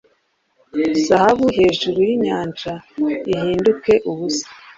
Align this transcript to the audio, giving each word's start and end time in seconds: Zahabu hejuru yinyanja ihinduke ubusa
Zahabu 1.05 1.45
hejuru 1.57 1.97
yinyanja 2.07 2.71
ihinduke 3.31 3.93
ubusa 4.09 4.47